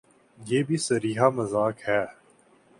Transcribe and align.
یہ 0.39 0.63
بھی 0.63 0.77
صریحا 0.77 1.29
مذاق 1.29 1.87
ہے۔ 1.87 2.05